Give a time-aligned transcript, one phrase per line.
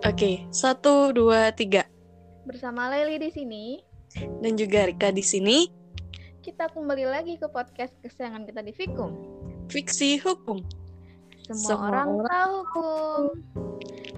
[0.00, 1.84] Oke, satu, dua, tiga.
[2.48, 3.64] Bersama Leli di sini.
[4.40, 5.68] Dan juga Rika di sini.
[6.40, 9.12] Kita kembali lagi ke podcast kesayangan kita di Fikum.
[9.68, 10.64] Fiksi Hukum.
[11.44, 13.24] Semua, Semua orang, orang tahu hukum.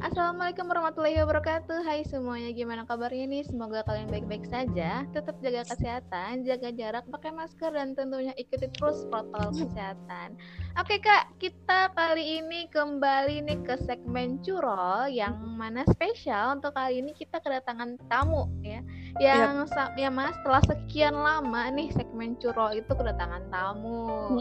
[0.03, 1.87] Assalamualaikum warahmatullahi wabarakatuh.
[1.87, 3.47] Hai semuanya, gimana kabarnya nih?
[3.47, 5.07] Semoga kalian baik-baik saja.
[5.15, 10.35] Tetap jaga kesehatan, jaga jarak, pakai masker Dan tentunya ikuti terus protokol kesehatan.
[10.75, 16.99] Oke kak, kita kali ini kembali nih ke segmen curol Yang mana spesial untuk kali
[16.99, 18.83] ini kita kedatangan tamu ya.
[19.23, 19.95] Yang yep.
[20.03, 24.35] ya mas, setelah sekian lama nih segmen curol itu kedatangan tamu.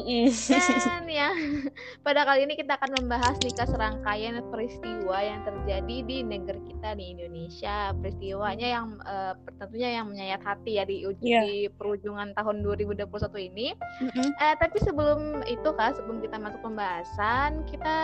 [0.90, 1.30] Dan ya,
[2.08, 7.06] pada kali ini kita akan membahas nih serangkaian peristiwa yang terjadi di negeri kita di
[7.14, 7.92] Indonesia.
[7.98, 11.44] Peristiwanya yang uh, tentunya yang menyayat hati ya di, yeah.
[11.44, 13.08] di perujungan tahun 2021
[13.52, 13.76] ini.
[13.76, 14.30] Mm-hmm.
[14.40, 17.98] uh, tapi sebelum itu kak sebelum kita masuk pembahasan kita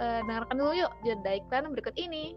[0.00, 2.34] uh, dengarkan dulu yuk jeda iklan berikut ini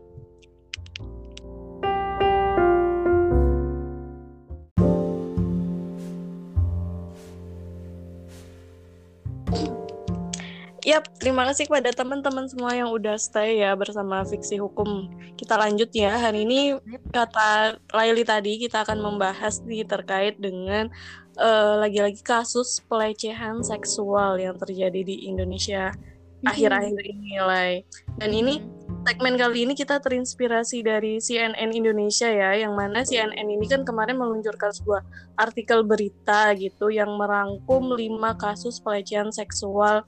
[10.85, 15.09] Yap, terima kasih kepada teman-teman semua yang udah stay ya bersama Fiksi Hukum.
[15.33, 16.13] Kita lanjut ya.
[16.13, 16.77] Hari ini
[17.09, 20.93] kata Laili tadi kita akan membahas nih terkait dengan
[21.41, 26.49] eh, lagi-lagi kasus pelecehan seksual yang terjadi di Indonesia mm-hmm.
[26.53, 27.81] akhir-akhir ini, Lai.
[28.21, 28.61] Dan ini
[29.09, 34.21] segmen kali ini kita terinspirasi dari CNN Indonesia ya, yang mana CNN ini kan kemarin
[34.21, 35.01] meluncurkan sebuah
[35.33, 40.05] artikel berita gitu yang merangkum lima kasus pelecehan seksual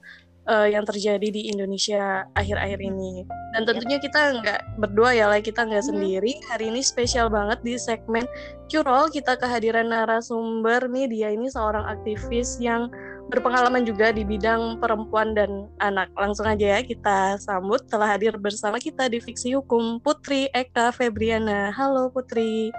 [0.48, 3.22] uh, yang terjadi di Indonesia akhir-akhir ini.
[3.54, 6.40] Dan tentunya kita nggak berdua ya, lah kita nggak sendiri.
[6.50, 8.24] Hari ini spesial banget di segmen
[8.68, 12.92] Curol kita kehadiran narasumber nih dia ini seorang aktivis yang
[13.32, 16.12] berpengalaman juga di bidang perempuan dan anak.
[16.16, 21.72] Langsung aja ya kita sambut telah hadir bersama kita di Fiksi Hukum Putri Eka Febriana.
[21.72, 22.72] Halo Putri.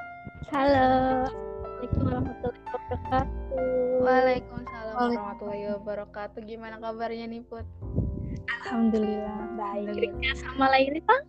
[0.54, 1.49] Halo.
[1.80, 4.04] Assalamualaikum warahmatullahi wabarakatuh.
[4.04, 6.40] Waalaikumsalam warahmatullahi wabarakatuh.
[6.44, 7.64] Gimana kabarnya nih Put?
[8.52, 10.12] Alhamdulillah baik.
[10.36, 11.22] Sama Laili Pak?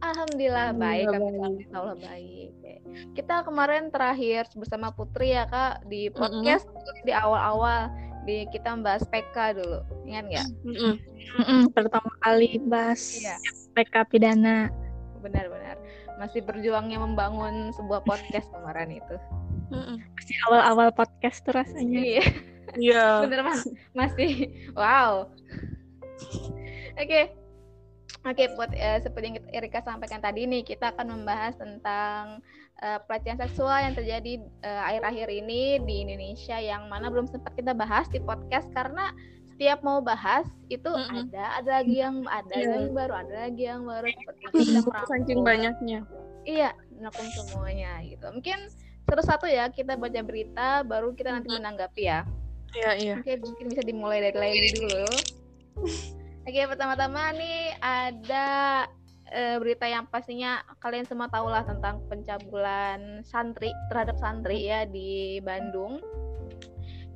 [0.00, 2.56] Alhamdulillah baik, kami Allah baik.
[3.12, 7.04] Kita kemarin terakhir bersama Putri ya kak di podcast mm -hmm.
[7.04, 7.92] di awal-awal
[8.24, 10.48] di kita bahas PK dulu, ingat nggak?
[10.64, 10.96] Mm
[11.36, 11.62] mm.
[11.76, 13.36] Pertama kali bahas iya.
[13.76, 14.72] PK pidana.
[15.20, 15.76] Benar-benar
[16.16, 19.20] masih berjuangnya membangun sebuah podcast kemarin itu.
[19.70, 22.00] Masih awal-awal podcast tuh rasanya.
[22.00, 22.24] Iya.
[22.76, 23.06] Iya.
[23.26, 23.62] Bener mas,
[23.94, 25.30] masih wow.
[26.96, 27.06] Oke.
[27.06, 27.24] Okay.
[28.26, 32.42] Oke, okay, buat uh, seperti yang Erika sampaikan tadi nih, kita akan membahas tentang
[32.82, 37.70] uh, pelecehan seksual yang terjadi uh, akhir-akhir ini di Indonesia yang mana belum sempat kita
[37.70, 39.14] bahas di podcast karena
[39.56, 41.22] setiap mau bahas itu mm -hmm.
[41.32, 42.76] ada ada lagi yang ada yeah.
[42.76, 46.00] yang baru ada lagi yang baru seperti itu saking banyaknya
[46.44, 48.68] iya nakum semuanya gitu mungkin
[49.06, 52.26] satu satu ya kita baca berita baru kita nanti menanggapi ya.
[52.74, 53.14] Iya iya.
[53.22, 55.06] Oke mungkin bisa dimulai dari lain dulu.
[56.46, 58.46] Oke pertama-tama nih ada
[59.30, 65.38] uh, berita yang pastinya kalian semua tahu lah tentang pencabulan santri terhadap santri ya di
[65.42, 66.02] Bandung.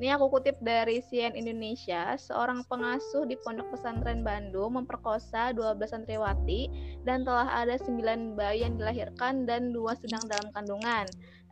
[0.00, 6.72] Ini aku kutip dari CN Indonesia, seorang pengasuh di Pondok Pesantren Bandung memperkosa 12 santriwati
[7.04, 11.04] dan telah ada 9 bayi yang dilahirkan dan dua sedang dalam kandungan.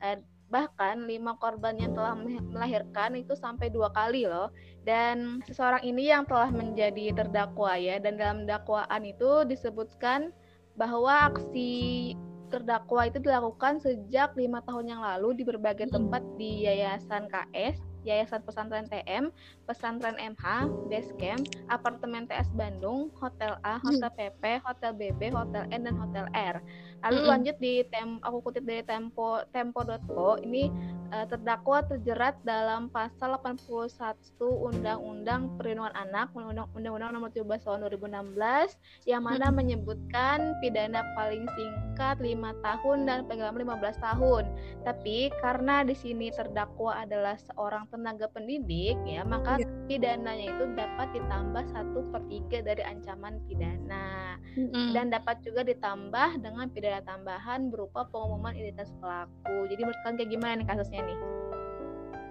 [0.03, 2.16] Eh, bahkan lima korban yang telah
[2.48, 4.48] melahirkan itu sampai dua kali loh.
[4.88, 10.32] Dan seseorang ini yang telah menjadi terdakwa ya dan dalam dakwaan itu disebutkan
[10.81, 12.14] bahwa aksi
[12.48, 18.41] terdakwa itu dilakukan sejak lima tahun yang lalu di berbagai tempat di Yayasan KS Yayasan
[18.47, 19.28] Pesantren TM,
[19.69, 25.97] Pesantren MH, Basecamp, Apartemen TS Bandung, Hotel A, Hotel PP, Hotel BB, Hotel N dan
[26.00, 26.56] Hotel R.
[27.04, 27.31] Lalu mm-hmm.
[27.31, 30.66] lanjut di tem aku kutip dari tempo tempo.co ini
[31.14, 39.22] uh, terdakwa terjerat dalam pasal 81 Undang-Undang Perlindungan Anak Undang-Undang Nomor 17 Tahun 2016 yang
[39.22, 39.54] mana mm-hmm.
[39.54, 42.34] menyebutkan pidana paling singkat 5
[42.66, 44.45] tahun dan paling lama 15 tahun.
[44.83, 49.78] Tapi karena di sini terdakwa adalah seorang tenaga pendidik ya maka yeah.
[49.88, 54.92] Pidananya itu dapat ditambah satu per tiga dari ancaman pidana mm-hmm.
[54.92, 59.66] dan dapat juga ditambah dengan pidana pidana tambahan berupa pengumuman identitas pelaku.
[59.72, 61.18] Jadi menurut kalian kayak gimana nih kasusnya nih?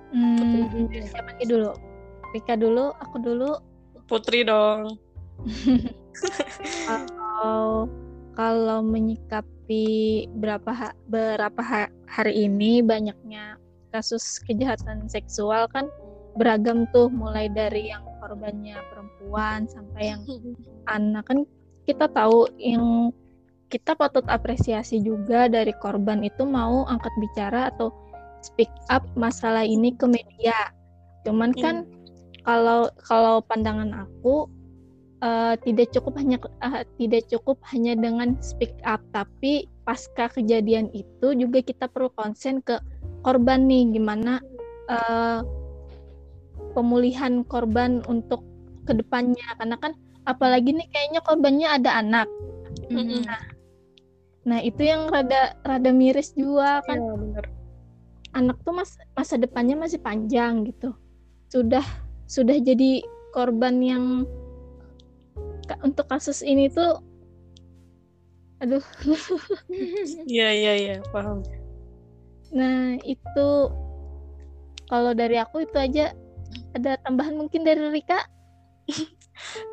[0.07, 1.71] Hmm, siapa lagi dulu?
[2.31, 3.51] Rika dulu, aku dulu.
[4.07, 4.95] Putri dong.
[6.87, 7.85] kalau
[8.33, 9.85] kalau menyikapi
[10.37, 13.61] berapa ha, berapa ha, hari ini banyaknya
[13.93, 15.85] kasus kejahatan seksual kan
[16.37, 20.21] beragam tuh mulai dari yang korbannya perempuan sampai yang
[20.95, 21.43] anak kan
[21.89, 23.11] kita tahu yang
[23.67, 27.91] kita patut apresiasi juga dari korban itu mau angkat bicara atau
[28.43, 30.71] speak up masalah ini ke media.
[31.27, 31.61] Cuman Hmm.
[31.61, 31.75] kan
[32.47, 34.47] kalau kalau pandangan aku
[35.19, 41.35] eh, tidak cukup hanya eh, tidak cukup hanya dengan speak up, tapi pasca kejadian itu
[41.35, 42.79] juga kita perlu konsen ke
[43.25, 44.39] korban nih gimana
[44.87, 45.39] eh,
[46.77, 48.45] pemulihan korban untuk
[48.85, 49.97] ke depannya karena kan
[50.29, 52.29] apalagi nih kayaknya korbannya ada anak.
[52.93, 53.25] Mm-mm.
[54.47, 57.45] Nah itu yang rada rada miris juga kan Iya, bener.
[58.31, 60.93] anak tuh mas masa depannya masih panjang gitu
[61.49, 61.81] sudah
[62.29, 63.01] sudah jadi
[63.33, 64.05] korban yang
[65.83, 67.01] untuk kasus ini tuh
[68.63, 68.83] aduh
[70.31, 71.41] Iya, iya, iya, paham.
[72.55, 73.49] nah itu
[74.87, 76.15] kalau dari aku itu aja
[76.75, 78.25] ada tambahan mungkin dari Rika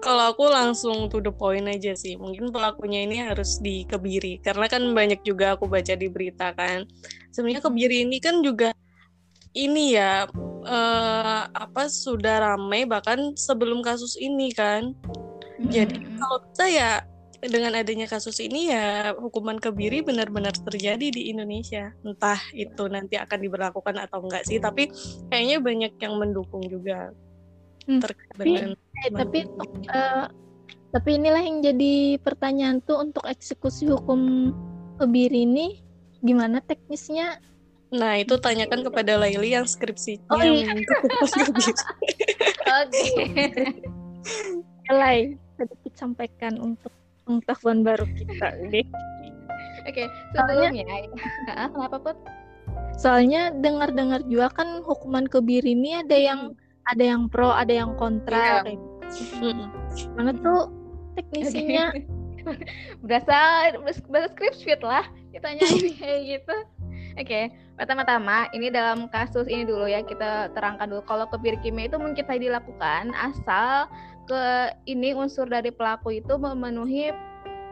[0.04, 2.20] Kalau aku langsung to the point aja sih.
[2.20, 4.44] Mungkin pelakunya ini harus dikebiri.
[4.44, 6.84] Karena kan banyak juga aku baca di berita kan.
[7.32, 8.76] Sebenarnya kebiri ini kan juga
[9.56, 10.28] ini ya
[10.66, 14.92] eh, apa sudah ramai bahkan sebelum kasus ini kan.
[15.72, 16.90] Jadi kalau bisa ya
[17.44, 21.92] dengan adanya kasus ini ya hukuman kebiri benar-benar terjadi di Indonesia.
[22.00, 24.88] Entah itu nanti akan diberlakukan atau enggak sih, tapi
[25.28, 27.12] kayaknya banyak yang mendukung juga
[27.84, 29.38] Hmm, terkait tapi- dengan Eh, tapi
[29.90, 30.24] eh,
[30.88, 34.54] tapi inilah yang jadi pertanyaan tuh untuk eksekusi hukum
[34.96, 35.84] kebiri ini
[36.20, 37.36] gimana teknisnya
[37.94, 40.66] Nah, itu tanyakan kepada Laili yang skripsinya Oh, iya.
[40.74, 41.72] kebiri.
[42.66, 43.06] Oke.
[44.90, 45.18] Elai
[45.54, 46.90] sedikit sampaikan untuk
[47.24, 48.86] pengetahuan baru kita deh.
[49.84, 50.84] Oke, sebelumnya
[51.52, 52.16] Ah, kenapa Put?
[52.96, 56.40] Soalnya dengar-dengar juga kan hukuman kebiri ini ada yang
[56.88, 58.64] ada yang pro, ada yang kontra.
[58.64, 59.44] Kayak gitu.
[59.44, 59.68] Mm-mm.
[60.16, 60.72] Mana tuh
[61.18, 61.92] teknisnya?
[63.04, 63.72] berasa
[64.08, 65.64] berasa script sheet lah ditanya
[66.00, 66.56] kayak gitu
[67.18, 67.40] oke
[67.74, 72.22] pertama-tama ini dalam kasus ini dulu ya kita terangkan dulu kalau kebiri kimia itu mungkin
[72.22, 73.90] tadi dilakukan asal
[74.24, 77.12] ke ini unsur dari pelaku itu memenuhi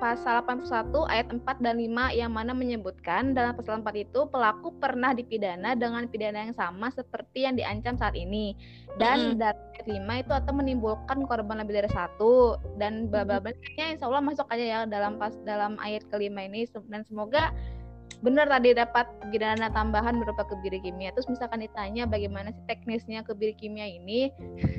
[0.02, 5.14] pasal 81 ayat 4 dan 5 yang mana menyebutkan dalam pasal 4 itu pelaku pernah
[5.14, 8.58] dipidana dengan pidana yang sama seperti yang diancam saat ini.
[8.98, 13.54] Dan dari ayat 5 itu atau menimbulkan korban lebih dari satu dan bla bla bla
[13.78, 16.66] insya Allah masuk aja ya dalam pas dalam ayat kelima ini.
[16.90, 17.54] Dan semoga
[18.22, 23.52] benar tadi dapat pidana tambahan berupa kebiri kimia terus misalkan ditanya bagaimana sih teknisnya kebiri
[23.58, 24.30] kimia ini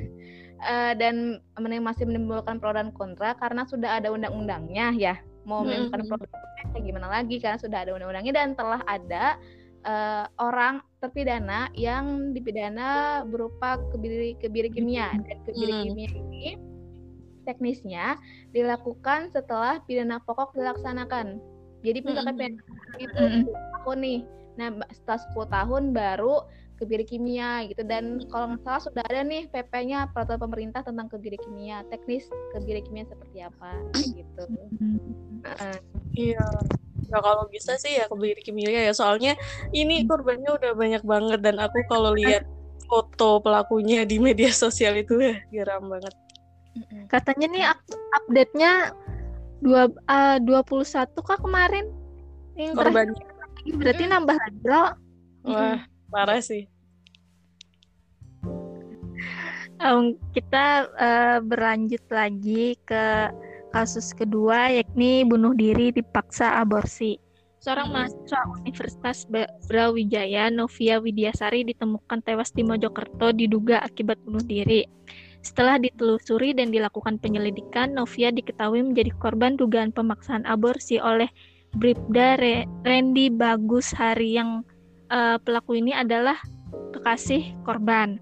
[0.72, 5.14] eh, dan masih menimbulkan pro dan kontra karena sudah ada undang-undangnya ya
[5.44, 5.92] mau Mm-mm.
[5.92, 9.36] menimbulkan pro dan kontra gimana lagi karena sudah ada undang-undangnya dan telah ada
[9.84, 15.84] eh, orang terpidana yang dipidana berupa kebiri kebiri kimia dan kebiri Hmm.
[15.84, 16.46] kimia ini
[17.44, 18.16] teknisnya
[18.56, 21.38] dilakukan setelah pidana pokok dilaksanakan.
[21.84, 23.42] Jadi misalkan pidana pokok itu Mm-mm.
[23.44, 24.20] 10 tahun nih.
[24.54, 26.34] Nah, setelah 10 tahun baru
[26.74, 31.38] kebiri kimia gitu dan kalau nggak salah sudah ada nih PP-nya peraturan pemerintah tentang kebiri
[31.38, 34.44] kimia, teknis kebiri kimia seperti apa gitu.
[35.46, 35.76] Heeh.
[36.18, 36.46] Iya.
[37.04, 38.90] Ya kalau bisa sih ya kebiri kimia ya.
[38.90, 39.38] Soalnya
[39.70, 42.42] ini korbannya udah banyak banget dan aku kalau lihat
[42.90, 46.14] foto pelakunya di media sosial itu ya geram banget.
[47.06, 48.90] Katanya nih up- update-nya
[49.64, 50.84] dua eh, 21
[51.18, 51.88] kah kemarin?
[52.54, 53.80] Yang terakhir Korbannya.
[53.80, 54.90] berarti nambah lagi loh.
[55.48, 55.80] Wah,
[56.12, 56.68] parah sih.
[59.80, 63.32] Em, kita eh, berlanjut lagi ke
[63.74, 67.18] kasus kedua yakni bunuh diri dipaksa aborsi.
[67.58, 67.96] Seorang Hmm.
[67.96, 69.18] mahasiswa Universitas
[69.66, 74.84] Brawijaya, Novia Widyasari ditemukan tewas di Mojokerto diduga akibat bunuh diri.
[75.44, 81.28] Setelah ditelusuri dan dilakukan penyelidikan, Novia diketahui menjadi korban dugaan pemaksaan aborsi oleh
[81.76, 84.64] Bribda Re- Randy Bagus Hari yang
[85.12, 86.40] eh, pelaku ini adalah
[86.96, 88.16] kekasih korban.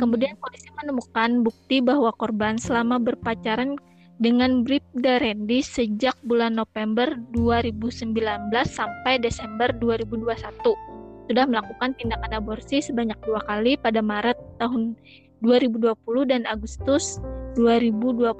[0.00, 3.76] Kemudian polisi menemukan bukti bahwa korban selama berpacaran
[4.16, 8.16] dengan Bribda Randy sejak bulan November 2019
[8.64, 10.92] sampai Desember 2021
[11.30, 14.96] sudah melakukan tindakan aborsi sebanyak dua kali pada Maret tahun
[15.44, 17.18] 2020 dan Agustus
[17.58, 18.32] 2021.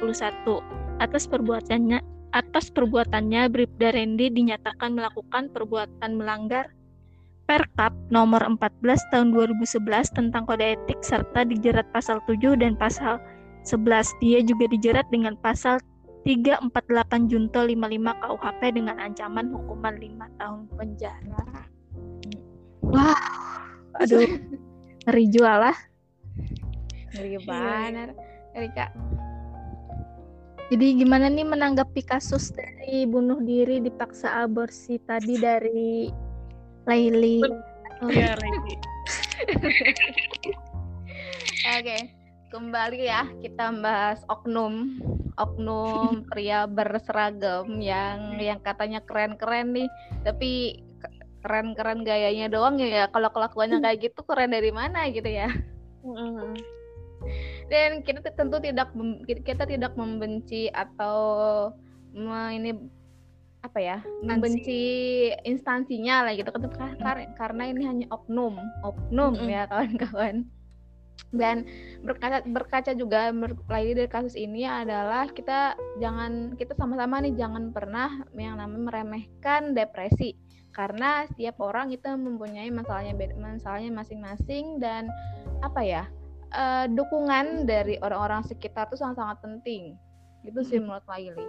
[1.02, 2.00] Atas perbuatannya
[2.32, 6.72] atas perbuatannya Bribda Randy dinyatakan melakukan perbuatan melanggar
[7.52, 13.20] Perkap nomor 14 tahun 2011 tentang kode etik serta dijerat pasal 7 dan pasal
[13.66, 14.08] 11.
[14.24, 15.82] Dia juga dijerat dengan pasal
[16.24, 21.42] 348 Junto 55 KUHP dengan ancaman hukuman 5 tahun penjara.
[22.88, 23.20] Wah,
[23.98, 24.32] aduh,
[25.10, 25.76] ngeri jual lah.
[27.12, 28.16] Ngeri banget.
[28.52, 28.86] Erika.
[30.72, 36.08] Jadi gimana nih menanggapi kasus dari bunuh diri dipaksa aborsi tadi dari
[36.88, 37.44] Laili?
[38.08, 38.74] Ya, Laili.
[41.76, 41.98] Oke,
[42.48, 44.96] kembali ya kita bahas oknum,
[45.36, 49.88] oknum pria berseragam yang yang katanya keren-keren nih,
[50.24, 51.14] tapi ke-
[51.44, 53.12] keren-keren gayanya doang ya.
[53.12, 55.52] Kalau kelakuannya kayak gitu keren dari mana gitu ya?
[57.70, 58.90] Dan kita tentu tidak
[59.26, 61.70] kita tidak membenci atau
[62.52, 62.76] ini
[63.62, 64.82] apa ya membenci
[65.46, 66.50] instansinya lah gitu.
[66.50, 69.50] Kan Kar- karena ini hanya oknum oknum Mm-mm.
[69.50, 70.46] ya kawan-kawan.
[71.32, 71.64] Dan
[72.04, 77.72] berkaca berkaca juga ber- lagi dari kasus ini adalah kita jangan kita sama-sama nih jangan
[77.72, 80.36] pernah yang namanya meremehkan depresi.
[80.72, 85.08] Karena setiap orang itu mempunyai masalahnya masalahnya masing-masing dan
[85.60, 86.04] apa ya
[86.52, 89.96] eh, dukungan dari orang-orang sekitar itu sangat-sangat penting
[90.42, 91.46] gitu sih menurut Laili.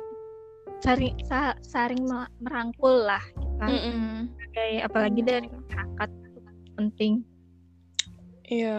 [0.83, 4.27] Saring, sa- saring me- merangkul lah kita Mm-mm.
[4.31, 6.39] sebagai apalagi dari masyarakat itu
[6.75, 7.13] penting.
[8.47, 8.75] Iya.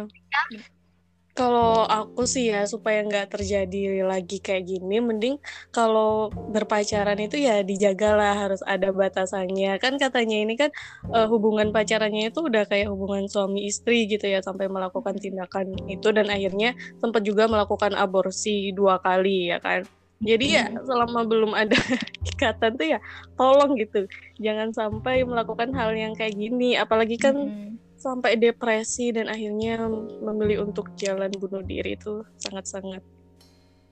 [1.34, 5.34] Kalau aku sih ya supaya nggak terjadi lagi kayak gini, mending
[5.74, 9.82] kalau berpacaran itu ya dijagalah harus ada batasannya.
[9.82, 10.70] Kan katanya ini kan
[11.10, 16.06] eh, hubungan pacarannya itu udah kayak hubungan suami istri gitu ya sampai melakukan tindakan itu
[16.14, 19.82] dan akhirnya sempat juga melakukan aborsi dua kali ya kan.
[20.22, 21.74] Jadi ya selama belum ada
[22.30, 22.98] ikatan tuh ya
[23.34, 24.06] tolong gitu
[24.38, 26.78] jangan sampai melakukan hal yang kayak gini.
[26.78, 27.74] Apalagi kan Mm-mm.
[28.04, 29.88] Sampai depresi dan akhirnya
[30.20, 33.00] memilih untuk jalan bunuh diri itu sangat-sangat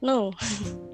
[0.05, 0.29] no.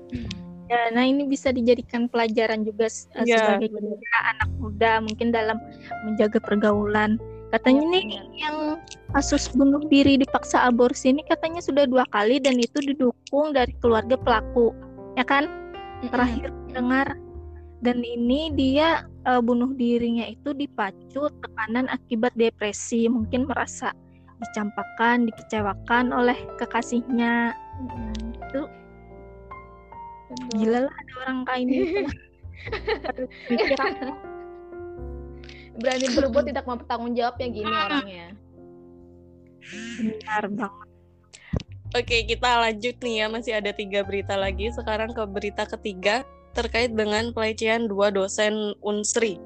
[0.68, 5.56] Ya, nah ini bisa dijadikan pelajaran juga eh, Iya, sebagai kita anak muda mungkin dalam
[6.04, 7.16] menjaga pergaulan.
[7.48, 8.26] Katanya Iya, nih benar.
[8.36, 8.56] yang
[9.16, 14.20] kasus bunuh diri dipaksa aborsi ini katanya sudah dua kali dan itu didukung dari keluarga
[14.20, 14.76] pelaku,
[15.16, 15.48] ya kan?
[16.12, 17.16] Terakhir dengar
[17.78, 23.94] dan ini dia eh, bunuh dirinya itu dipacu tekanan akibat depresi, mungkin merasa
[24.38, 27.54] dicampakkan, dikecewakan oleh kekasihnya.
[27.78, 28.34] Mm-mm.
[28.38, 28.62] Itu
[30.28, 30.60] Betul.
[30.60, 31.78] Gila lah ada orang kayak ini.
[35.78, 38.28] Berani berbuat tidak mau bertanggung jawab ya gini orangnya.
[39.96, 40.88] Benar banget.
[41.96, 43.26] Oke, kita lanjut nih ya.
[43.32, 44.68] Masih ada tiga berita lagi.
[44.68, 49.40] Sekarang ke berita ketiga terkait dengan pelecehan dua dosen Unsri.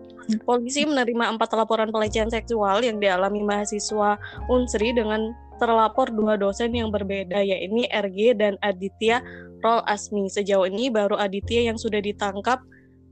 [0.47, 6.91] Polisi menerima empat laporan pelecehan seksual yang dialami mahasiswa Unsri dengan terlapor dua dosen yang
[6.91, 9.23] berbeda, yaitu RG dan Aditya
[9.63, 10.27] Rol Asmi.
[10.27, 12.59] Sejauh ini baru Aditya yang sudah ditangkap,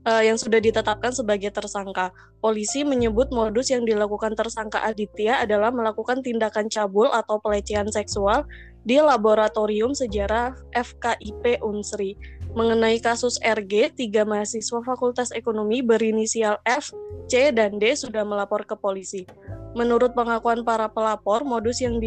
[0.05, 2.09] eh, yang sudah ditetapkan sebagai tersangka.
[2.41, 8.45] Polisi menyebut modus yang dilakukan tersangka Aditya adalah melakukan tindakan cabul atau pelecehan seksual
[8.81, 12.17] di Laboratorium Sejarah FKIP Unsri.
[12.51, 16.91] Mengenai kasus RG, tiga mahasiswa Fakultas Ekonomi berinisial F,
[17.31, 19.23] C, dan D sudah melapor ke polisi.
[19.71, 22.03] Menurut pengakuan para pelapor, modus yang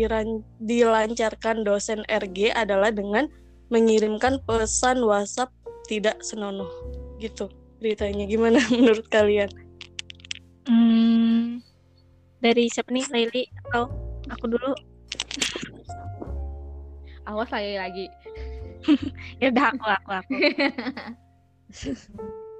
[0.60, 3.24] dilancarkan dosen RG adalah dengan
[3.72, 5.48] mengirimkan pesan WhatsApp
[5.88, 6.68] tidak senonoh.
[7.16, 8.24] Gitu beritanya.
[8.24, 9.52] Gimana menurut kalian?
[10.64, 11.60] Hmm,
[12.40, 13.92] dari siapa nih Laili atau
[14.32, 14.72] aku dulu?
[17.28, 18.08] Awas saya lagi.
[19.40, 20.32] Ya udah aku aku aku.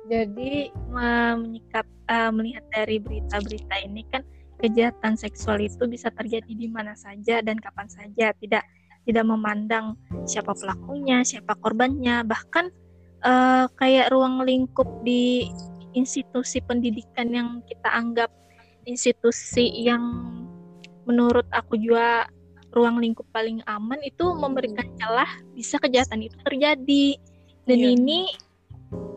[0.09, 4.25] Jadi me- menyikap eh, melihat dari berita-berita ini kan
[4.57, 8.65] kejahatan seksual itu bisa terjadi di mana saja dan kapan saja, tidak
[9.05, 12.73] tidak memandang siapa pelakunya, siapa korbannya, bahkan
[13.25, 15.49] eh, kayak ruang lingkup di
[15.95, 18.31] institusi pendidikan yang kita anggap
[18.85, 20.03] institusi yang
[21.09, 22.29] menurut aku juga
[22.75, 27.07] ruang lingkup paling aman itu memberikan celah bisa kejahatan itu terjadi
[27.65, 27.91] dan Iya.
[27.95, 28.21] ini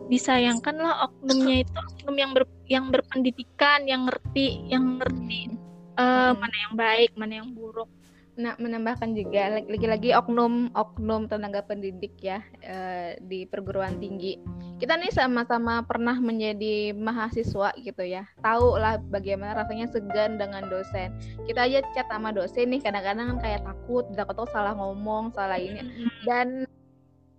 [0.08, 5.52] disayangkanlah oknumnya itu oknum yang ber, yang berpendidikan yang ngerti yang ngerti
[5.98, 6.38] Mm.
[6.38, 7.90] mana yang baik mana yang buruk
[8.38, 14.38] Nah, menambahkan juga lag- lagi-lagi oknum oknum tenaga pendidik ya eh, di perguruan tinggi.
[14.78, 18.22] Kita nih sama-sama pernah menjadi mahasiswa gitu ya.
[18.38, 21.18] Tahu lah bagaimana rasanya segan dengan dosen.
[21.50, 25.82] Kita aja chat sama dosen nih kadang-kadang kan kayak takut, takut salah ngomong, salah ini.
[26.22, 26.62] Dan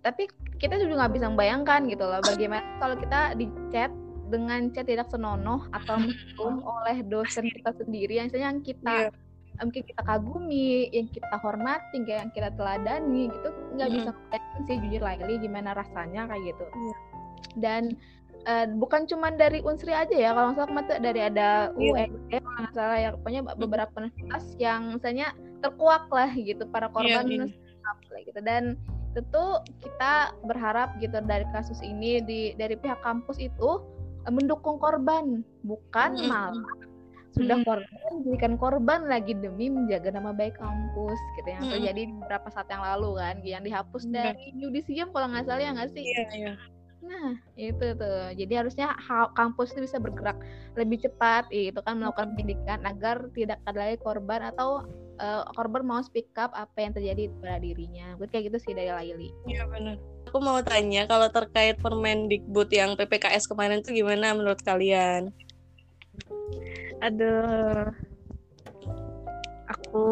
[0.04, 0.28] tapi
[0.60, 3.92] kita juga nggak bisa membayangkan gitu loh bagaimana kalau kita di chat
[4.32, 9.29] dengan chat tidak senonoh atau mendukung oleh dosen kita sendiri yang misalnya yang kita Iya.
[9.64, 13.98] Mungkin kita kagumi, yang kita hormati, kayak yang kita teladani gitu nggak Mm-mm.
[14.00, 16.64] bisa kebayang sih jujur Laili gimana rasanya kayak gitu.
[16.64, 16.96] Iya.
[17.60, 17.82] Dan
[18.48, 22.08] eh, bukan cuma dari Unsri aja ya kalau nggak salah dari ada Iya.
[22.08, 27.24] UND kalau nggak salah ya pokoknya beberapa universitas yang misalnya terkuak lah gitu para korban
[27.28, 27.44] iya.
[27.44, 28.80] lah gitu dan
[29.12, 33.82] tentu kita berharap gitu dari kasus ini di dari pihak kampus itu
[34.24, 36.30] eh, mendukung korban bukan Mm-mm.
[36.30, 36.88] malah
[37.30, 37.66] sudah Hmm.
[37.66, 41.74] korban jadikan korban lagi demi menjaga nama baik kampus gitu yang Mm-mm.
[41.78, 44.34] terjadi beberapa saat yang lalu kan yang dihapus Iya.
[44.34, 46.54] dari yudisium kalau nggak salah ya nggak sih Iya, iya.
[47.00, 48.28] Nah, itu tuh.
[48.36, 50.36] Jadi harusnya ha- kampus itu bisa bergerak
[50.76, 54.84] lebih cepat, itu kan melakukan pendidikan agar tidak ada lagi korban atau
[55.16, 58.16] eh, korban mau speak up apa yang terjadi pada dirinya.
[58.16, 59.32] Gue kayak gitu sih dari Laili.
[59.44, 59.96] Iya benar.
[60.28, 65.32] Aku mau tanya kalau terkait Permendikbud yang PPKS kemarin itu gimana menurut kalian?
[67.00, 67.88] Aduh.
[69.70, 70.06] Aku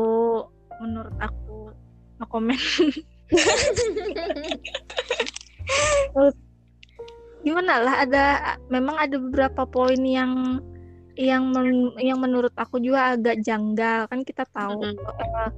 [0.79, 1.75] menurut aku
[2.19, 2.59] no comment.
[7.47, 8.25] Gimana lah ada
[8.69, 10.61] memang ada beberapa poin yang
[11.19, 15.19] yang men- yang menurut aku juga agak janggal kan kita tahu Mm-mm.
[15.19, 15.51] eh,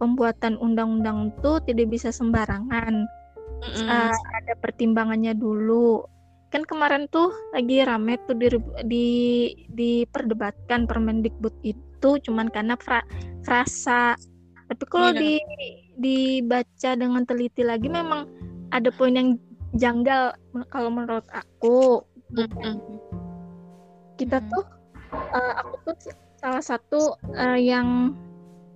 [0.00, 3.04] pembuatan undang-undang itu tidak bisa sembarangan
[3.60, 3.88] Mm-mm.
[3.88, 6.00] Eh, ada pertimbangannya dulu
[6.56, 8.48] kan kemarin tuh lagi rame tuh di,
[8.88, 9.06] di
[9.76, 13.04] diperdebatkan Permendikbud itu cuman karena fra-
[13.44, 14.16] frasa.
[14.72, 15.20] Tapi kalau Iya.
[15.20, 15.34] di
[16.00, 18.24] dibaca dengan teliti lagi memang
[18.72, 19.36] ada poin yang
[19.76, 20.32] janggal
[20.72, 22.00] kalau menurut aku.
[24.16, 24.64] Kita tuh
[25.12, 25.94] eh, aku tuh
[26.40, 28.16] salah satu eh, yang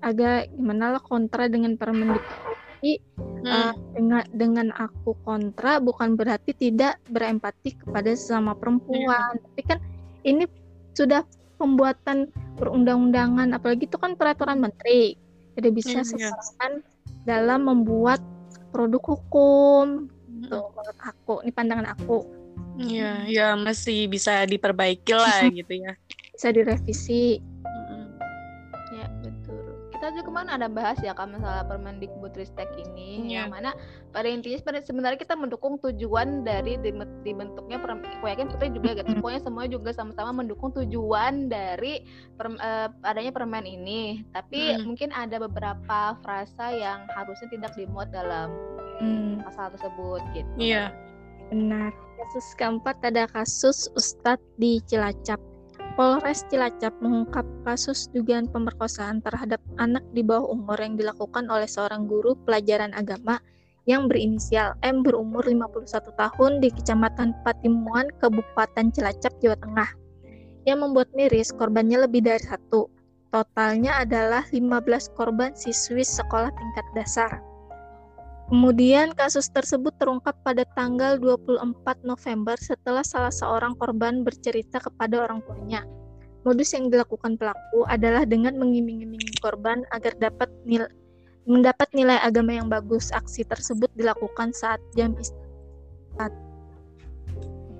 [0.04, 3.44] agak gimana lah kontra dengan Permendikbud Mm.
[3.44, 9.78] Uh, dengan dengan aku kontra bukan berarti tidak berempati kepada sesama perempuan tapi kan
[10.24, 10.44] ini
[10.92, 11.24] sudah
[11.56, 12.28] pembuatan
[12.60, 15.16] perundang-undangan apalagi itu kan peraturan menteri
[15.56, 16.08] tidak bisa Iya.
[16.08, 16.72] sembarangan
[17.24, 18.20] dalam membuat
[18.72, 20.08] produk hukum
[20.44, 22.24] tuh menurut aku ini pandangan aku
[22.80, 25.92] Iya, ya masih bisa diperbaiki lah gitu ya.
[26.32, 27.36] bisa direvisi.
[27.36, 27.49] Ya.
[30.30, 33.44] Kita ke mana ada bahas ya kan masalah Permendikbud Ristek ini Iya.
[33.44, 33.74] yang mana
[34.10, 39.10] pada intinya sebenarnya- sebenarnya kita mendukung tujuan dari dibentuknya aku yakin Putri juga gitu.
[39.18, 42.06] Pokoknya semua juga sama-sama mendukung tujuan dari
[42.38, 44.22] per- eh, adanya permen ini.
[44.30, 44.86] Tapi Mm.
[44.86, 48.54] mungkin ada beberapa frasa yang harusnya tidak dimuat dalam
[49.02, 50.54] Hmm, pasal tersebut gitu.
[50.56, 50.94] Iya.
[51.50, 55.42] benar kasus keempat ada kasus Ustadz di Cilacap
[56.00, 62.08] Polres Cilacap mengungkap kasus dugaan pemerkosaan terhadap anak di bawah umur yang dilakukan oleh seorang
[62.08, 63.36] guru pelajaran agama
[63.84, 69.92] yang berinisial M berumur 51 tahun di Kecamatan Patimuan, Kabupaten Cilacap, Jawa Tengah.
[70.64, 72.88] Yang membuat miris korbannya lebih dari satu.
[73.28, 74.72] Totalnya adalah 15
[75.12, 77.44] korban siswi sekolah tingkat dasar.
[78.50, 85.38] Kemudian kasus tersebut terungkap pada tanggal 24 November setelah salah seorang korban bercerita kepada orang
[85.46, 85.86] tuanya.
[86.42, 90.90] Modus yang dilakukan pelaku adalah dengan mengiming-imingi korban agar dapat nil-
[91.46, 93.14] mendapat nilai agama yang bagus.
[93.14, 96.34] Aksi tersebut dilakukan saat jam istirahat.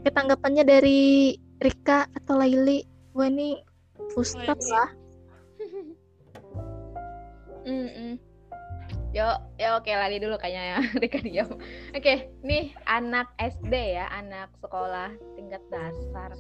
[0.07, 3.59] Ketanggapannya dari Rika atau Laili, wah ini
[4.71, 4.91] lah.
[7.67, 8.30] Mm-mm.
[9.11, 9.27] Yo,
[9.59, 10.79] ya oke lali dulu kayaknya ya.
[11.03, 11.51] Rika diam.
[11.91, 16.31] Oke, nih anak SD ya, anak sekolah tingkat dasar.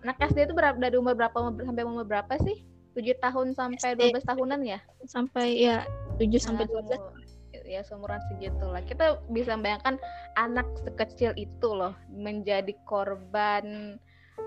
[0.00, 2.64] Anak SD itu berapa dari umur berapa sampai umur berapa sih?
[2.96, 4.00] 7 tahun sampai SD.
[4.16, 4.80] 12 tahunan ya?
[5.04, 5.84] Sampai ya
[6.16, 7.24] 7 sampai Nah, 12 semu-
[7.66, 8.80] ya seumuran segitu lah.
[8.80, 10.00] Kita bisa bayangkan
[10.40, 13.96] anak sekecil itu loh menjadi korban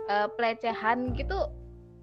[0.09, 1.49] eh, pelecehan gitu.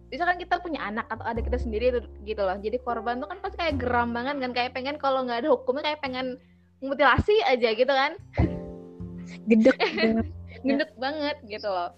[0.07, 2.55] Misalkan kita punya anak atau adik kita sendiri itu- gitu loh.
[2.59, 5.83] Jadi korban tuh kan pasti kayak geram banget kan kayak pengen kalau nggak ada hukumnya
[5.93, 6.39] kayak pengen
[6.79, 8.15] mutilasi aja gitu kan.
[9.51, 9.79] gedek
[10.67, 11.91] gendut banget gitu loh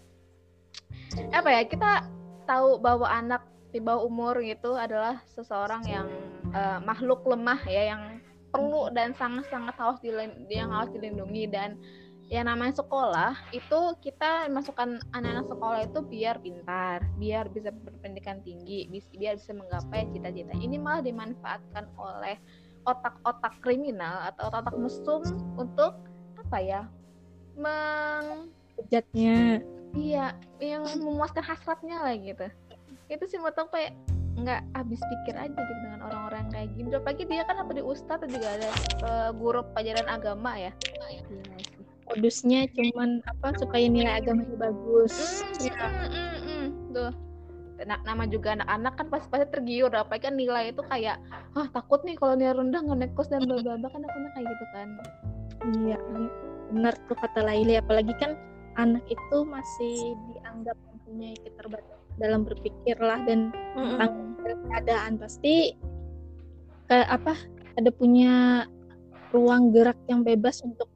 [1.33, 2.05] apa ya kita
[2.45, 3.43] tahu bahwa anak
[3.73, 6.09] di bawah umur gitu adalah seseorang yang
[6.53, 8.03] eh, makhluk lemah ya yang
[8.49, 10.01] perlu dan sangat-sangat harus
[10.49, 11.77] yang harus dilindungi dan
[12.29, 18.85] yang namanya sekolah itu kita masukkan anak-anak sekolah itu biar pintar, biar bisa berpendidikan tinggi,
[19.17, 20.53] biar bisa menggapai cita-cita.
[20.53, 22.37] Ini malah dimanfaatkan oleh
[22.85, 25.23] otak-otak kriminal atau otak-otak mesum
[25.57, 25.97] untuk
[26.37, 26.83] apa ya?
[27.57, 29.65] Meng Bejatnya.
[29.97, 32.47] Iya, yang memuaskan hasratnya lah gitu.
[33.09, 33.97] Itu sih menurut kayak
[34.39, 36.93] nggak habis pikir aja gitu dengan orang-orang kayak gini.
[36.93, 38.71] Apalagi dia kan apa di ustadz juga ada
[39.03, 40.71] eh, guru pelajaran agama ya.
[40.85, 41.78] Sih.
[42.09, 45.45] Modusnya cuman apa supaya nilai agamanya bagus.
[45.61, 46.67] Mm, mm, mm, mm.
[46.97, 47.13] Tuh.
[47.87, 51.23] Na- nama juga anak-anak kan pasti pasti tergiur apalagi kan nilai itu kayak
[51.55, 54.31] ah takut nih kalau nilai rendah nggak naik kos dan bla bla bla kan anak-anak
[54.35, 54.89] kayak gitu kan
[55.59, 55.99] Iya,
[56.71, 57.79] benar tuh kata Laili.
[57.79, 58.39] Apalagi kan
[58.79, 64.35] anak itu masih dianggap mempunyai keterbatasan dalam berpikir lah dan tentang
[64.71, 65.75] keadaan pasti
[66.89, 67.35] ke apa
[67.79, 68.65] ada punya
[69.31, 70.89] ruang gerak yang bebas untuk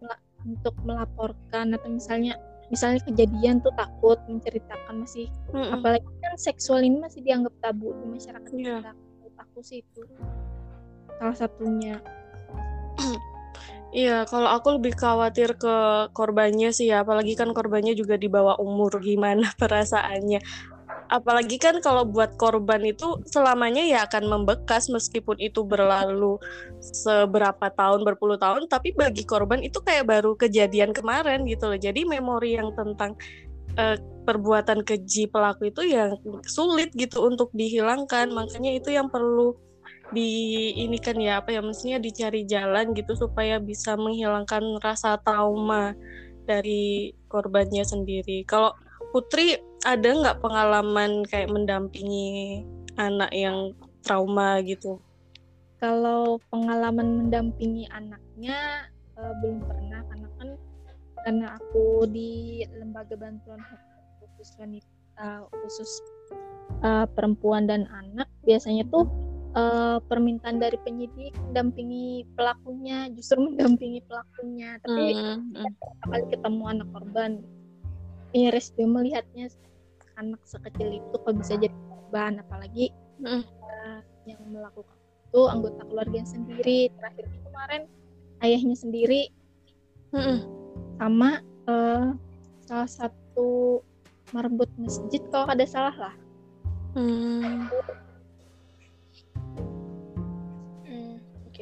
[0.46, 2.36] untuk melaporkan atau misalnya
[2.72, 8.06] misalnya kejadian tuh takut menceritakan masih mm apalagi kan seksual ini masih dianggap tabu di
[8.16, 8.80] masyarakat yeah.
[8.80, 8.92] kita
[9.42, 10.02] aku sih itu
[11.20, 11.96] salah satunya.
[13.92, 18.56] Iya, kalau aku lebih khawatir ke korbannya sih ya, apalagi kan korbannya juga di bawah
[18.56, 20.40] umur, gimana perasaannya
[21.12, 26.40] apalagi kan kalau buat korban itu selamanya ya akan membekas meskipun itu berlalu
[26.80, 31.76] seberapa tahun berpuluh tahun tapi bagi korban itu kayak baru kejadian kemarin gitu loh.
[31.76, 33.12] Jadi memori yang tentang
[33.76, 36.16] uh, perbuatan keji pelaku itu yang
[36.48, 38.32] sulit gitu untuk dihilangkan.
[38.32, 39.52] Makanya itu yang perlu
[40.16, 45.92] di ini kan ya apa ya mestinya dicari jalan gitu supaya bisa menghilangkan rasa trauma
[46.48, 48.48] dari korbannya sendiri.
[48.48, 48.72] Kalau
[49.12, 52.64] Putri ada nggak pengalaman kayak mendampingi
[52.96, 54.96] anak yang trauma gitu?
[55.76, 58.88] Kalau pengalaman mendampingi anaknya
[59.20, 60.48] uh, belum pernah karena kan
[61.22, 63.60] karena aku di lembaga bantuan
[64.18, 65.90] khusus wanita khusus
[66.82, 69.06] uh, perempuan dan anak biasanya tuh
[69.54, 75.72] uh, permintaan dari penyidik mendampingi pelakunya justru mendampingi pelakunya tapi mm -hmm.
[76.10, 77.32] kali ketemu anak korban
[78.32, 79.52] miris dia melihatnya
[80.16, 83.44] anak sekecil itu kok bisa jadi korban apalagi mm.
[83.44, 84.96] uh, yang melakukan
[85.32, 87.82] itu anggota keluarga sendiri terakhir kemarin
[88.44, 89.32] ayahnya sendiri
[90.12, 90.64] mm
[91.00, 92.14] sama uh,
[92.62, 93.82] salah satu
[94.30, 96.14] marbut masjid kalau ada salah lah
[96.94, 97.68] mm.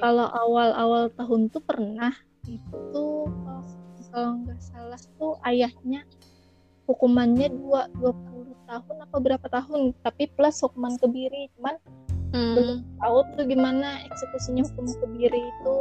[0.01, 2.13] kalau awal-awal tahun tuh pernah
[2.49, 3.07] itu
[4.11, 6.03] kalau nggak salah tuh ayahnya
[6.89, 11.75] hukumannya dua dua puluh tahun apa berapa tahun tapi plus hukuman kebiri cuman
[12.33, 12.55] hmm.
[12.55, 15.79] belum tahu tuh gimana eksekusinya hukum kebiri itu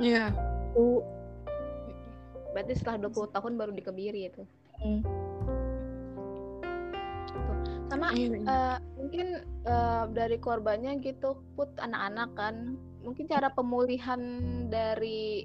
[0.00, 0.32] Iya.
[0.32, 0.72] Yeah.
[0.72, 1.04] Tuh.
[2.52, 4.42] Berarti setelah 20 tahun baru dikebiri itu.
[4.80, 5.00] Hmm.
[7.92, 14.20] Sama uh, mungkin uh, dari korbannya gitu put anak-anak kan mungkin cara pemulihan
[14.72, 15.44] dari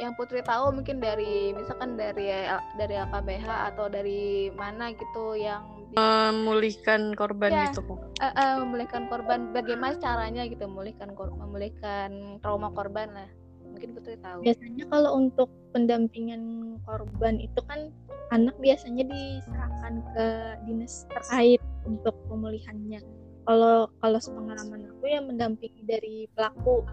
[0.00, 2.32] yang Putri tahu mungkin dari misalkan dari
[2.80, 5.60] dari LKBH atau dari mana gitu yang
[5.92, 9.52] memulihkan korban ya, gitu uh, uh, memulihkan korban.
[9.52, 13.28] Bagaimana caranya gitu memulihkan kor memulihkan trauma korban lah.
[13.70, 14.40] Mungkin Putri tahu.
[14.40, 16.42] Biasanya kalau untuk pendampingan
[16.88, 17.92] korban itu kan
[18.32, 20.26] anak biasanya diserahkan ke
[20.64, 23.04] dinas terkait untuk pemulihannya.
[23.44, 26.86] Kalau kalau sepengalaman aku yang mendampingi dari pelaku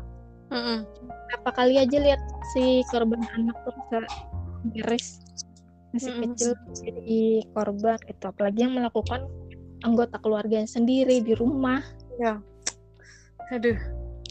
[0.47, 0.87] Mm-mm.
[1.41, 2.21] Apa kali aja lihat
[2.55, 3.97] si korban anak tuh bisa
[4.71, 5.07] miris
[5.95, 6.51] masih mm kecil
[6.83, 7.21] jadi
[7.55, 9.23] korban itu apalagi yang melakukan
[9.87, 11.83] anggota keluarga sendiri di rumah.
[12.17, 12.41] Ya.
[13.53, 13.77] Aduh,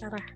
[0.03, 0.27] parah.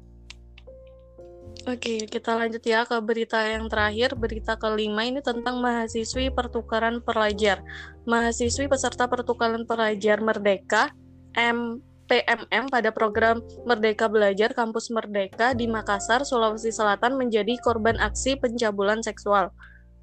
[1.69, 4.16] Oke, kita lanjut ya ke berita yang terakhir.
[4.16, 7.61] Berita kelima ini tentang mahasiswi pertukaran pelajar.
[8.09, 10.88] Mahasiswi peserta pertukaran pelajar Merdeka
[11.37, 18.35] M PMM pada program Merdeka Belajar Kampus Merdeka di Makassar, Sulawesi Selatan menjadi korban aksi
[18.35, 19.55] pencabulan seksual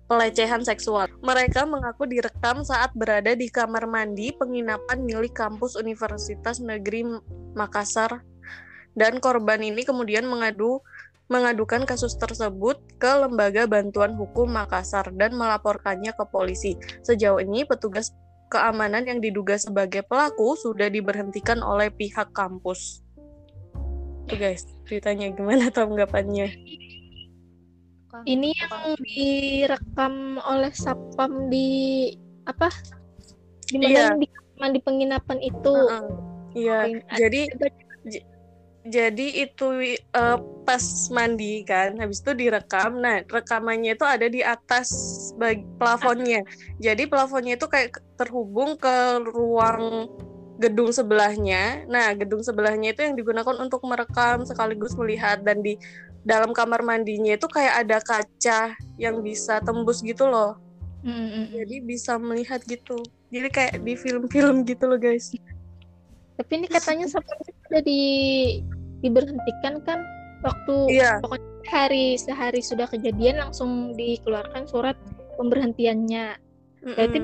[0.07, 1.11] pelecehan seksual.
[1.19, 7.03] Mereka mengaku direkam saat berada di kamar mandi penginapan milik kampus Universitas Negeri
[7.53, 8.23] Makassar
[8.95, 10.79] dan korban ini kemudian mengadu
[11.27, 16.79] mengadukan kasus tersebut ke Lembaga Bantuan Hukum Makassar dan melaporkannya ke polisi.
[17.03, 18.15] Sejauh ini petugas
[18.47, 23.03] keamanan yang diduga sebagai pelaku sudah diberhentikan oleh pihak kampus.
[24.27, 26.51] Tuh guys, ceritanya gimana tanggapannya?
[28.25, 32.11] Ini yang direkam oleh Sapam di
[32.49, 32.71] apa?
[33.67, 34.07] Di mana iya.
[34.15, 34.27] di,
[34.73, 35.71] di penginapan itu?
[35.71, 36.05] Uh -uh.
[36.57, 36.77] Iya,
[37.13, 37.53] jadi
[38.87, 39.67] jadi itu
[40.15, 42.99] uh, pas mandi kan habis itu direkam.
[42.99, 44.89] Nah rekamannya itu ada di atas
[45.35, 46.43] bag plafonnya.
[46.79, 50.11] Jadi plafonnya itu kayak terhubung ke ruang
[50.57, 51.85] gedung sebelahnya.
[51.91, 55.43] Nah gedung sebelahnya itu yang digunakan untuk merekam sekaligus melihat.
[55.43, 55.75] Dan di
[56.27, 60.59] dalam kamar mandinya itu kayak ada kaca yang bisa tembus gitu loh.
[61.07, 61.43] Mm-hmm.
[61.53, 62.99] jadi bisa melihat gitu.
[63.31, 65.31] Jadi kayak di film-film gitu loh guys.
[66.37, 68.01] Tapi ini katanya seperti ada di
[69.01, 70.01] diberhentikan kan
[70.45, 71.17] waktu iya.
[71.21, 74.95] pokoknya hari sehari sudah kejadian langsung dikeluarkan surat
[75.35, 76.39] pemberhentiannya.
[76.83, 77.17] Berarti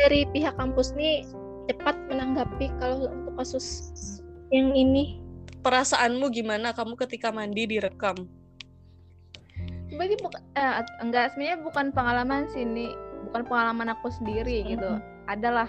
[0.00, 1.26] dari pihak kampus nih
[1.68, 3.66] cepat menanggapi kalau untuk kasus
[4.50, 5.20] yang ini.
[5.60, 8.24] Perasaanmu gimana kamu ketika mandi direkam?
[9.92, 12.96] Bagi bukan eh, enggak sebenarnya bukan pengalaman sini,
[13.28, 14.70] bukan pengalaman aku sendiri mm-hmm.
[14.72, 14.90] gitu.
[15.28, 15.68] Adalah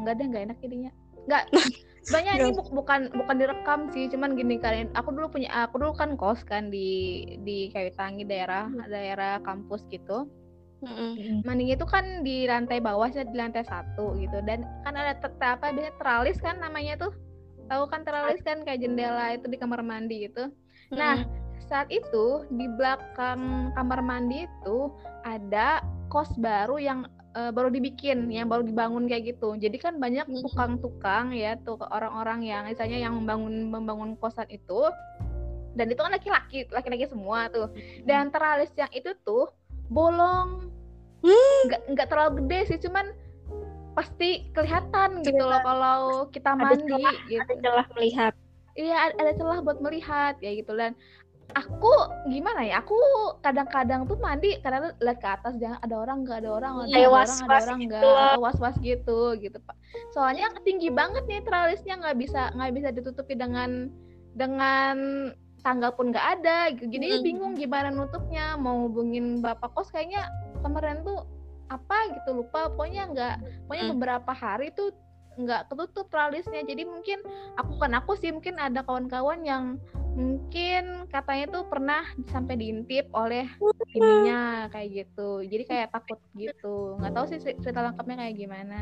[0.00, 0.90] enggak ada enggak enak jadinya.
[1.28, 1.42] Enggak
[2.08, 5.92] sebenarnya ini bu bukan bukan direkam sih cuman gini kan aku dulu punya aku dulu
[5.92, 10.24] kan kos kan di di kayu tangi daerah daerah kampus gitu.
[11.44, 14.40] Manding itu kan di lantai bawah sih di lantai satu gitu.
[14.46, 17.12] Dan kan ada ter- apa biasanya teralis kan namanya tuh?
[17.68, 20.48] Tahu kan teralis kan kayak jendela itu di kamar mandi gitu.
[20.94, 21.26] Nah,
[21.68, 24.88] saat itu di belakang kamar mandi itu
[25.26, 27.04] ada kos baru yang
[27.38, 29.54] eh, baru dibikin, yang baru dibangun kayak gitu.
[29.54, 34.90] Jadi kan banyak tukang-tukang ya, tuh orang-orang yang misalnya yang membangun membangun kosan itu.
[35.78, 37.70] Dan itu kan laki-laki, laki-laki semua tuh.
[38.02, 39.46] Dan teralis yang itu tuh
[39.86, 40.74] bolong.
[41.70, 43.14] Nggak nggak terlalu gede sih, cuman
[43.98, 48.32] pasti kelihatan gitu loh kalau kita Ada mandi celah, gitu ada celah melihat
[48.78, 50.94] iya ada- ada celah buat melihat ya gitu dan
[51.56, 51.92] aku
[52.28, 52.94] gimana ya aku
[53.40, 57.08] kadang-kadang tuh mandi kadang lihat ke atas jangan ada orang nggak ada orang ada orang
[57.16, 58.20] was-was ada orang gitu nggak loh.
[58.20, 59.76] atau was-was gitu gitu pak
[60.12, 63.88] soalnya tinggi banget nih tralisnya nggak bisa nggak bisa ditutupi dengan
[64.36, 64.96] dengan
[65.64, 66.86] tangga pun nggak ada gitu.
[66.92, 67.24] jadi Mm.
[67.24, 70.28] bingung gimana nutupnya mau hubungin bapak kos kayaknya
[70.60, 71.24] kemarin tuh
[71.68, 73.34] apa gitu lupa pokoknya nggak
[73.66, 73.92] pokoknya Mm.
[73.96, 74.92] beberapa hari tuh
[75.38, 77.22] nggak ketutup tralisnya jadi mungkin
[77.54, 79.78] aku kan aku sih mungkin ada kawan-kawan yang
[80.18, 83.46] mungkin katanya tuh pernah sampai diintip oleh
[83.94, 85.46] ininya kayak gitu.
[85.46, 86.98] Jadi kayak takut gitu.
[86.98, 88.78] Nggak tahu sih cerita lengkapnya kayak gimana.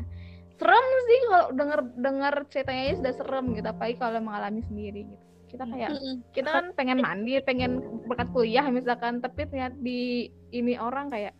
[0.56, 5.24] Serem sih kalau denger dengar ceritanya aja sudah serem gitu apalagi kalau mengalami sendiri gitu.
[5.46, 5.90] Kita kayak
[6.32, 7.72] kita kan pengen mandi pengen
[8.08, 11.36] berkat kuliah misalkan tapi ternyata di ini orang kayak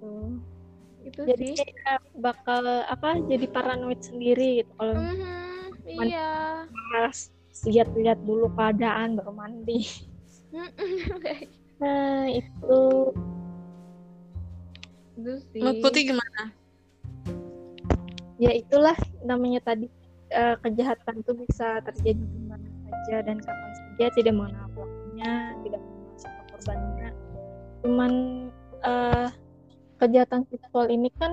[0.00, 0.40] tuh
[1.02, 1.58] itu jadi sih.
[1.58, 6.30] kayak bakal apa jadi paranoid sendiri gitu kalau Mhm, Man- iya.
[6.70, 7.28] malas
[7.68, 9.80] lihat-lihat dulu keadaan baru mandi.
[11.82, 12.82] Nah itu.
[15.18, 15.82] Itu sih.
[15.82, 16.62] Putih gimana?
[18.42, 19.86] ya itulah namanya tadi
[20.34, 25.78] eh, kejahatan tuh bisa terjadi di mana saja dan kapan saja tidak mengenal pelakunya tidak
[25.78, 27.08] mengenal siapa korbannya.
[27.86, 28.12] Cuman
[28.82, 29.28] eh,
[30.02, 31.32] kejahatan seksual ini kan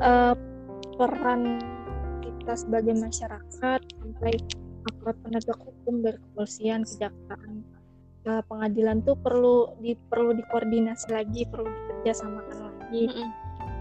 [0.00, 0.34] eh,
[0.96, 1.60] peran
[2.24, 4.32] kita sebagai masyarakat sampai
[4.86, 7.66] aparat penegak hukum dari kepolisian kejaksaan
[8.26, 13.28] eh, pengadilan tuh perlu di perlu dikoordinasi lagi perlu dikerjasamakan lagi Mm-mm.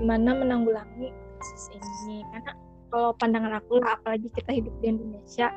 [0.01, 1.69] gimana menanggulangi kasus
[2.05, 2.51] ini karena
[2.89, 5.47] kalau pandangan aku lah apalagi kita hidup di Indonesia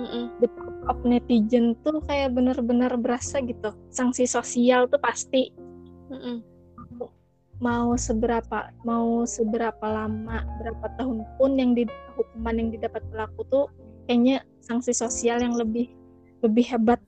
[0.00, 0.24] Mm-mm.
[0.40, 5.52] the power of netizen tuh kayak bener-bener berasa gitu sanksi sosial tuh pasti
[6.10, 6.42] Mm-mm.
[7.60, 11.84] mau seberapa mau seberapa lama berapa tahun pun yang di
[12.16, 13.66] hukuman yang didapat pelaku tuh
[14.10, 15.86] kayaknya sanksi sosial yang lebih
[16.42, 16.98] lebih hebat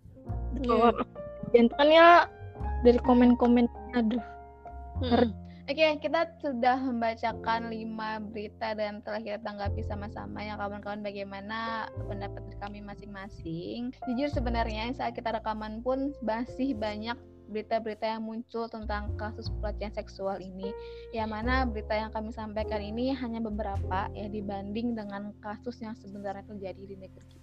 [0.54, 2.30] netizen kan ya
[2.86, 3.66] dari komen-komen
[3.98, 4.22] aduh
[5.02, 5.34] Mm-mm.
[5.70, 12.42] Oke, kita sudah membacakan lima berita dan telah kita tanggapi sama-sama ya kawan-kawan bagaimana pendapat
[12.58, 13.94] kami masing-masing.
[14.10, 17.14] Jujur sebenarnya saat kita rekaman pun masih banyak
[17.52, 20.72] berita-berita yang muncul tentang kasus pelecehan seksual ini.
[21.12, 26.48] Yang mana berita yang kami sampaikan ini hanya beberapa ya dibanding dengan kasus yang sebenarnya
[26.48, 27.41] terjadi di negeri kita.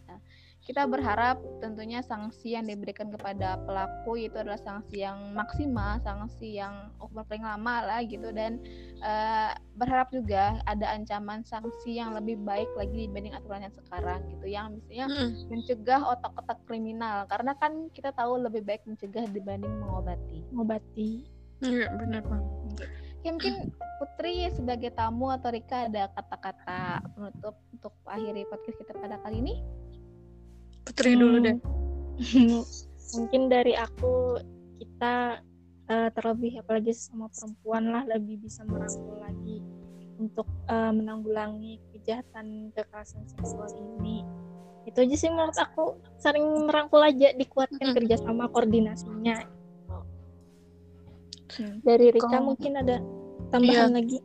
[0.69, 6.93] Kita berharap tentunya sanksi yang diberikan kepada pelaku itu adalah sanksi yang maksimal, sanksi yang
[7.01, 8.61] hukuman paling lama lah gitu dan
[9.01, 14.45] eh, berharap juga ada ancaman sanksi yang lebih baik lagi dibanding aturan yang sekarang gitu
[14.45, 15.49] yang misalnya Mm-mm.
[15.49, 20.45] mencegah otak-otak kriminal karena kan kita tahu lebih baik mencegah dibanding mengobati.
[20.53, 21.25] ngobati
[21.65, 22.43] Iya benar bang.
[23.25, 29.19] Ya mungkin Putri sebagai tamu atau Rika ada kata-kata penutup untuk akhiri podcast kita pada
[29.19, 29.59] kali ini?
[30.89, 31.57] Putri dulu deh.
[32.33, 32.61] Hmm.
[33.17, 34.37] mungkin dari aku
[34.77, 35.41] kita
[35.89, 39.61] eh, terlebih apalagi sama perempuan lah lebih bisa merangkul lagi
[40.17, 44.21] untuk eh, menanggulangi kejahatan kekerasan seksual ini.
[44.85, 45.97] Itu aja sih menurut aku.
[46.17, 47.95] Sering merangkul aja dikuatkan Mm-mm.
[47.95, 49.45] kerjasama koordinasinya.
[51.81, 52.97] Dari Rika Kalau- mungkin ada
[53.49, 54.21] tambahan lagi?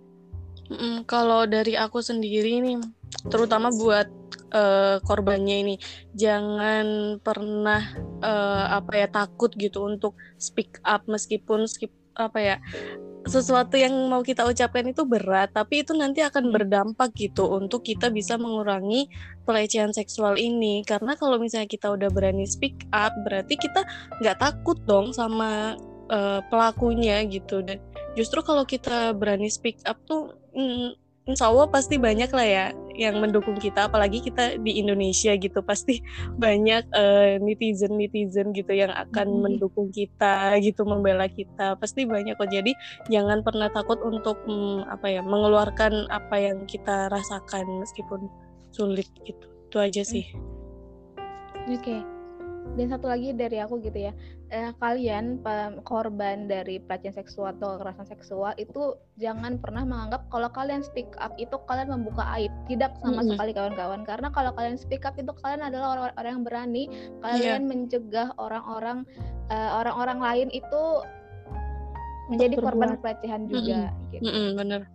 [0.70, 2.80] Mm, kalau dari aku sendiri nih,
[3.28, 4.08] terutama buat
[4.54, 5.74] eh, korbannya ini,
[6.14, 7.82] jangan pernah
[8.22, 12.56] eh, apa ya takut gitu untuk speak up meskipun skip apa ya
[13.24, 16.54] sesuatu yang mau kita ucapkan itu berat, tapi itu nanti akan Hmm.
[16.54, 19.08] berdampak gitu untuk kita bisa mengurangi
[19.48, 20.84] pelecehan seksual ini.
[20.84, 23.80] Karena kalau misalnya kita udah berani speak up, berarti kita
[24.20, 25.72] nggak takut dong sama
[26.12, 27.80] eh, pelakunya gitu dan
[28.12, 30.92] justru kalau kita berani speak up tuh mm,
[31.24, 35.60] insya Allah pasti banyak lah ya yang mendukung kita apalagi kita di Indonesia gitu.
[35.62, 36.00] Pasti
[36.42, 36.88] banyak
[37.42, 39.40] netizen netizen gitu yang akan Mhm.
[39.42, 41.74] mendukung kita gitu membela kita.
[41.78, 42.50] Pasti banyak kok.
[42.50, 42.72] Jadi
[43.10, 48.30] jangan pernah takut untuk mm, apa ya mengeluarkan apa yang kita rasakan meskipun
[48.70, 49.46] sulit gitu.
[49.70, 50.24] Itu aja sih.
[51.66, 52.04] Oke.
[52.74, 54.12] Dan satu lagi dari aku gitu ya,
[54.54, 55.42] eh, kalian
[55.82, 61.34] korban dari pelecehan seksual atau kekerasan seksual itu jangan pernah menganggap kalau kalian speak up
[61.42, 62.54] itu kalian membuka aib.
[62.70, 63.34] Tidak sama Mm-mm.
[63.34, 64.06] sekali kawan-kawan.
[64.06, 66.84] Karena kalau kalian speak up itu kalian adalah orang-orang yang berani.
[67.18, 69.02] Kalian mencegah orang-orang
[69.50, 70.82] eh, orang-orang lain itu
[72.30, 73.90] menjadi korban pelecehan juga.
[74.14, 74.22] Gitu.
[74.22, 74.86] Mm-mm, bener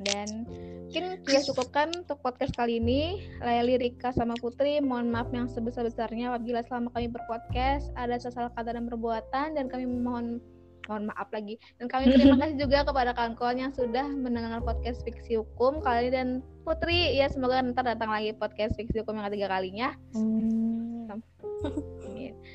[0.00, 0.48] Dan
[0.88, 3.20] mungkin kita cukupkan untuk podcast kali ini.
[3.44, 8.72] Laili, Rika, sama Putri, mohon maaf yang sebesar-besarnya apabila selama kami berpodcast ada salah kata
[8.74, 10.40] dan perbuatan dan kami mohon
[10.88, 11.60] mohon maaf lagi.
[11.78, 16.10] Dan kami terima kasih juga kepada kawan-kawan yang sudah mendengar podcast Fiksi Hukum kali ini
[16.10, 16.28] dan
[16.64, 17.14] Putri.
[17.14, 19.94] Ya semoga ntar datang lagi podcast Fiksi Hukum yang ketiga kalinya.
[20.16, 20.90] Hmm.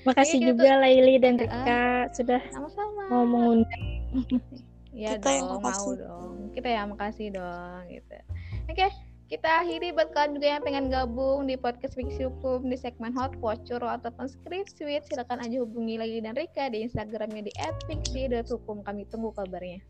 [0.05, 0.62] Makasih Iya, gitu.
[0.62, 3.01] juga Laili dan Rika sudah Sama-sama.
[3.10, 3.84] mau mengundang.
[4.95, 6.36] Ya Kita yang dong, mau dong.
[6.55, 8.17] Kita yang makasih dong gitu.
[8.71, 8.87] Oke,
[9.27, 13.35] kita akhiri buat kalian juga yang pengen gabung di podcast Fiksi Hukum di segmen Hot
[13.43, 17.53] Watch, Curo ataupun Script Suite, silakan aja hubungi lagi dan Rika di Instagramnya di
[17.89, 18.85] @fiksi.hukum.
[18.87, 19.83] Kami tunggu kabarnya.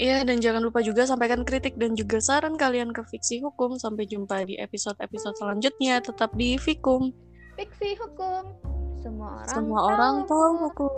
[0.00, 3.76] Iya, dan jangan lupa juga sampaikan kritik dan juga saran kalian ke Fiksi Hukum.
[3.76, 6.00] Sampai jumpa di episode-episode selanjutnya.
[6.00, 7.12] Tetap di Fikum.
[7.60, 8.56] Fiksi Hukum.
[9.00, 10.92] Semua orang Semua orang tahu hukum.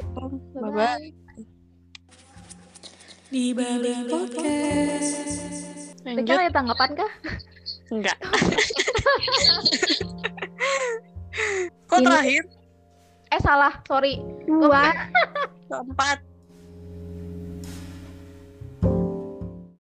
[0.58, 1.21] Bye-bye.
[3.32, 5.40] Di balik podcast.
[6.04, 6.36] Lanjut.
[6.36, 7.12] ada tanggapan kah?
[7.88, 8.18] Enggak.
[11.88, 12.42] Kok Ini- terakhir?
[13.32, 14.20] Eh salah, sorry.
[14.44, 14.92] Dua.
[15.72, 16.20] Keempat.